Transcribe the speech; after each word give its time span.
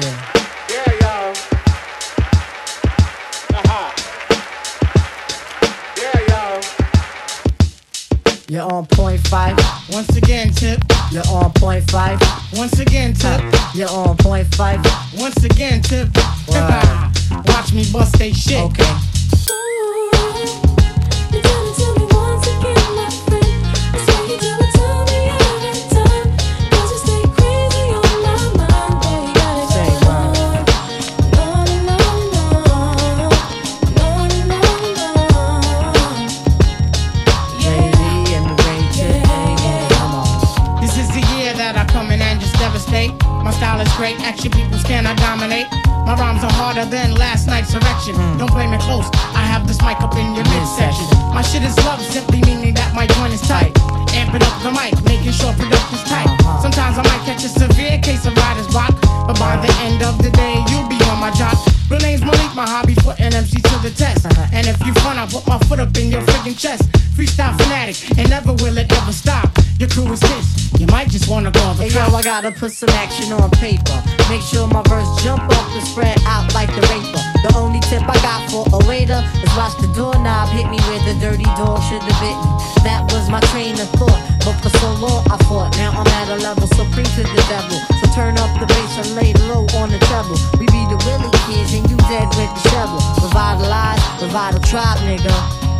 Yeah. 0.00 0.32
Yeah, 0.70 0.92
y'all. 1.00 1.34
Uh-huh. 3.50 3.90
Yeah, 5.96 6.18
y'all. 6.28 6.62
You're 8.48 8.72
on 8.72 8.86
point 8.86 9.20
Phife. 9.22 9.58
Once 9.92 10.16
again, 10.16 10.50
tip. 10.52 10.80
You're 11.10 11.26
on 11.28 11.52
point 11.54 11.84
Phife. 11.86 12.22
Once 12.56 12.78
again, 12.78 13.12
tip. 13.12 13.40
You're 13.74 13.90
on 13.90 14.16
point 14.18 14.46
Phife. 14.48 15.18
Once 15.18 15.42
again, 15.42 15.82
tip. 15.82 16.08
Wow. 16.46 17.10
Watch 17.48 17.72
me 17.72 17.84
bust 17.92 18.16
they 18.18 18.32
shit. 18.32 18.60
Okay. 18.60 19.07
My 43.48 43.54
style 43.54 43.80
is 43.80 43.90
great, 43.96 44.20
action 44.20 44.50
peoples 44.50 44.82
cannot 44.82 45.16
dominate. 45.16 45.68
My 46.04 46.14
rhymes 46.20 46.44
are 46.44 46.52
harder 46.52 46.84
than 46.84 47.14
last 47.14 47.46
night's 47.46 47.72
erection. 47.72 48.17
If 64.68 64.86
you 64.86 64.92
fun, 65.00 65.16
I 65.18 65.26
put 65.26 65.46
my 65.46 65.58
foot 65.66 65.80
up 65.80 65.96
in 65.96 66.10
your 66.10 66.22
freaking 66.22 66.58
chest. 66.58 66.84
Freestyle 67.16 67.56
fanatic, 67.58 67.96
and 68.18 68.30
never 68.30 68.52
will 68.52 68.76
it 68.78 68.92
ever 68.92 69.12
stop. 69.12 69.50
Your 69.78 69.88
crew 69.88 70.10
is 70.12 70.20
this, 70.20 70.70
you 70.78 70.86
might 70.86 71.08
just 71.08 71.28
wanna 71.30 71.50
call 71.50 71.74
the 71.74 71.86
Hey 71.86 71.94
yo. 71.94 72.14
I 72.14 72.22
gotta 72.22 72.50
put 72.50 72.72
some 72.72 72.90
action 72.90 73.32
on 73.32 73.50
paper. 73.62 73.98
Make 74.28 74.42
sure 74.42 74.66
my 74.66 74.82
verse 74.86 75.08
jump 75.22 75.42
off 75.42 75.68
and 75.74 75.86
spread 75.86 76.18
out 76.26 76.52
like 76.54 76.70
the 76.74 76.82
raper. 76.90 77.22
The 77.42 77.54
only 77.56 77.80
tip 77.90 78.02
I 78.02 78.14
got 78.22 78.50
for 78.50 78.66
a 78.70 78.78
waiter 78.86 79.18
is 79.42 79.50
watch 79.58 79.74
the 79.82 79.90
doorknob 79.94 80.50
hit 80.50 80.68
me 80.70 80.78
where 80.86 81.02
the 81.06 81.18
dirty 81.18 81.48
dog 81.58 81.82
should 81.86 82.02
have 82.02 82.20
bitten. 82.22 82.50
That 82.86 83.02
was 83.10 83.30
my 83.30 83.40
train 83.50 83.74
of 83.80 83.90
thought, 83.98 84.20
but 84.44 84.54
for 84.62 84.70
so 84.78 84.88
long 85.02 85.26
I 85.26 85.38
fought. 85.50 85.74
Now 85.78 85.90
I'm 85.90 86.06
at 86.06 86.28
a 86.30 86.38
level 86.42 86.68
supreme 86.68 87.10
to 87.18 87.22
the 87.22 87.44
devil. 87.50 87.78
So 87.98 88.04
turn 88.14 88.38
up 88.38 88.50
the 88.62 88.66
bass 88.66 88.92
and 89.02 89.14
lay 89.18 89.32
low 89.50 89.66
on 89.78 89.90
the 89.90 89.98
treble. 90.06 90.38
We 90.58 90.67
the 90.88 90.96
Willie 91.04 91.30
kids 91.46 91.74
and 91.74 91.84
you 91.90 91.96
dead 92.08 92.28
with 92.36 92.50
the 92.56 92.62
shovel. 92.70 93.00
Revitalize, 93.20 94.00
revital 94.20 94.62
tribe, 94.64 94.98
nigga. 95.04 95.36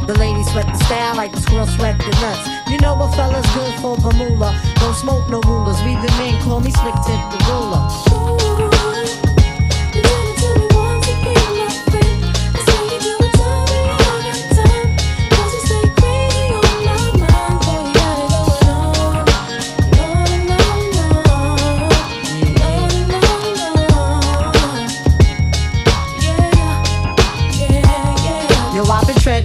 The 0.07 0.15
ladies 0.19 0.51
sweat 0.53 0.67
the 0.67 0.79
style 0.85 1.17
like 1.17 1.33
the 1.33 1.41
squirrel 1.41 1.67
sweat 1.67 1.99
the 1.99 2.13
nuts. 2.21 2.49
You 2.71 2.79
know 2.79 2.95
what 2.95 3.15
fella's 3.15 3.47
good 3.55 3.75
for 3.81 3.97
moolah. 4.15 4.55
Don't 4.77 4.95
smoke 4.95 5.29
no 5.29 5.41
rulers. 5.43 5.81
We 5.83 5.95
the 5.97 6.13
men 6.19 6.41
call 6.43 6.61
me 6.61 6.71
slick 6.71 6.95
tip 7.05 7.21
the 7.33 7.39
ruler. 7.49 8.78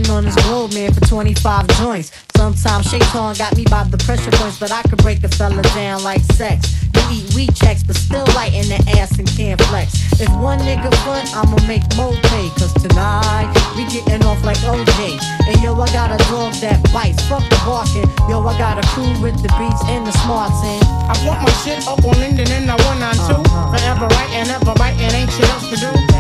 Treading 0.04 0.18
on 0.18 0.26
this 0.26 0.36
globe, 0.48 0.74
man, 0.74 0.94
for 0.94 1.02
25 1.02 1.68
joints. 1.80 2.12
Sometimes 2.36 2.90
Shaitan 2.90 3.36
got 3.36 3.56
me 3.56 3.64
by 3.70 3.84
the 3.84 3.98
pressure 3.98 4.32
points, 4.32 4.60
but 4.60 4.72
I 4.72 4.82
could 4.84 4.98
break 5.00 5.24
a 5.24 5.30
fella 5.30 5.62
down 5.76 6.04
like 6.04 6.22
sex. 6.34 6.84
You 6.94 7.02
eat 7.12 7.34
weed 7.36 7.56
checks, 7.56 7.84
but 7.84 7.96
still 7.96 8.26
light 8.36 8.54
in 8.54 8.68
the 8.68 8.80
ass 9.00 9.18
and 9.20 9.28
can't 9.38 9.62
flex. 9.70 9.94
If 10.20 10.30
one 10.38 10.60
nigga 10.60 10.94
front, 11.04 11.30
I'ma 11.36 11.58
make 11.68 11.84
more 11.96 12.16
pay. 12.32 12.50
Cause 12.58 12.74
tonight, 12.74 13.48
we 13.76 13.86
getting 13.86 14.26
off 14.26 14.44
like 14.44 14.58
OJ. 14.58 15.20
And 15.48 15.62
yo, 15.62 15.76
I 15.80 15.88
got 15.94 16.12
a 16.12 16.18
dog 16.30 16.54
that 16.66 16.82
bites, 16.92 17.22
fuck 17.28 17.44
the 17.50 17.60
barking. 17.66 18.10
Yo, 18.30 18.42
I 18.46 18.58
got 18.58 18.84
a 18.84 18.86
crew 18.90 19.14
with 19.22 19.36
the 19.44 19.52
beats 19.60 19.84
and 19.88 20.06
the 20.08 20.12
smarts, 20.24 20.60
and 20.64 20.84
I 21.08 21.16
want 21.28 21.42
my 21.44 21.52
shit 21.64 21.86
up 21.88 22.04
on 22.04 22.18
Linden 22.20 22.50
and 22.52 22.70
I 22.70 22.76
one 22.88 23.04
on 23.04 23.16
two. 23.16 23.40
Uh-huh. 23.40 23.78
Forever 23.78 24.08
right 24.08 24.32
and 24.32 24.50
ever 24.50 24.74
right 24.80 24.96
and 25.00 25.14
ain't 25.14 25.32
shit 25.32 25.50
else 25.50 25.70
to 25.70 25.78
do. 25.78 26.13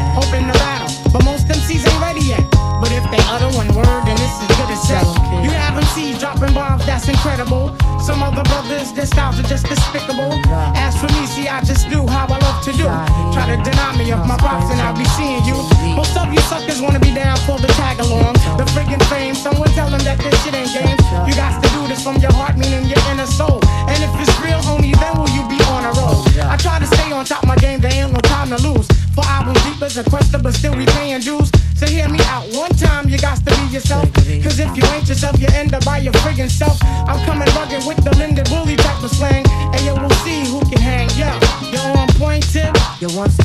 Just 9.53 9.69
despicable. 9.69 10.34
As 10.74 10.97
for 10.97 11.06
me, 11.14 11.28
see, 11.30 11.47
I 11.47 11.62
just 11.62 11.88
do 11.88 12.08
how 12.08 12.25
I 12.25 12.38
love 12.41 12.59
to 12.66 12.72
do. 12.74 12.90
Try 13.38 13.46
to 13.53 13.58
deny 13.62 13.94
me 13.97 14.09
of 14.09 14.25
my 14.25 14.38
props 14.38 14.66
and 14.74 14.81
I'll 14.81 14.97
be 14.97 15.06
seeing 15.14 15.46
you. 15.46 15.53
Most 15.94 16.18
of 16.18 16.34
you 16.34 16.41
suckers 16.50 16.81
wanna 16.81 17.00
be 17.00 17.14
down 17.14 17.38
for 17.46 17.59
the 17.59 17.69
tag 17.78 18.00
along. 18.00 18.34
The 18.58 18.66
friggin' 18.74 19.03
fame, 19.13 19.36
someone 19.36 19.69
tell 19.78 19.90
them 19.94 20.02
that 20.09 20.18
this 20.18 20.34
shit 20.42 20.56
ain't 20.58 20.74
game. 20.74 20.97
You 21.30 21.34
got 21.38 21.62
to 21.62 21.69
do 21.69 21.86
this 21.86 22.02
from 22.02 22.18
your 22.18 22.34
heart, 22.34 22.58
meaning 22.58 22.90
your 22.90 22.97
inner 23.12 23.30
soul. 23.30 23.62
And 23.86 24.02
if 24.02 24.09
it's 24.18 24.34
real, 24.42 24.58
only 24.66 24.94
then 24.97 25.13
will 25.22 25.30
you 25.30 25.46
be 25.46 25.62
on 25.69 25.86
a 25.86 25.92
roll. 26.02 26.25
I 26.50 26.58
try 26.58 26.80
to 26.80 26.88
stay 26.88 27.12
on 27.12 27.24
top 27.25 27.44
of 27.44 27.50
my 27.50 27.58
game, 27.58 27.80
there 27.80 27.94
ain't 27.94 28.12
no 28.12 28.22
time 28.22 28.50
to 28.50 28.58
lose. 28.58 28.88
For 29.13 29.24
albums 29.25 29.62
deep 29.62 29.80
as 29.84 29.97
a 29.97 30.03
question, 30.03 30.42
but 30.42 30.56
still 30.56 30.75
we 30.75 30.88
paying 30.97 31.22
dues. 31.22 31.52
So 31.75 31.86
hear 31.86 32.09
me 32.09 32.18
out 32.34 32.50
one 32.58 32.72
time, 32.72 33.08
you 33.08 33.19
got 33.19 33.38
to 33.38 33.52
be 33.53 33.66
yourself. 33.69 34.12
Cause 34.42 34.58
if 34.58 34.75
you 34.75 34.84
ain't 34.96 35.08
yourself, 35.08 35.40
you 35.40 35.47
end 35.53 35.75
up 35.75 35.86
by 35.86 36.00
your 36.00 36.13
friggin' 36.25 36.50
self. 36.50 36.81
I'm 36.81 37.24
coming 37.28 37.47
rugged 37.53 37.62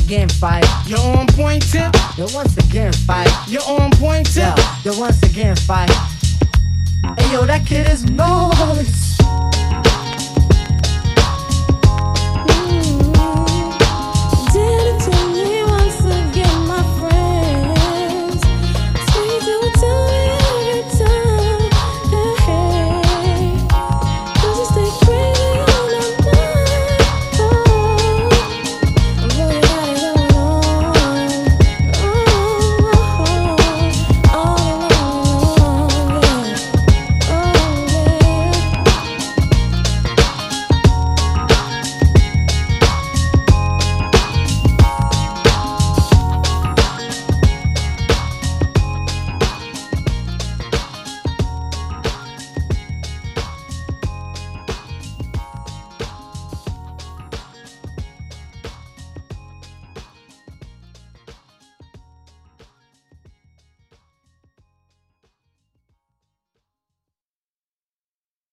again, 0.09 0.27
Phife. 0.27 0.89
you're 0.89 0.97
on 0.99 1.27
point 1.27 1.61
tip, 1.71 1.93
Yo, 2.17 2.25
once 2.33 2.57
again, 2.57 2.91
Phife. 2.93 3.47
you're 3.47 3.61
on 3.61 3.91
point 3.91 4.25
tip. 4.25 4.57
yo, 4.83 4.97
once 4.99 5.21
again, 5.21 5.55
Phife. 5.55 5.87
Hey, 7.19 7.31
yo, 7.31 7.45
that 7.45 7.63
kid 7.67 7.87
is 7.87 8.05
noise. 8.09 9.08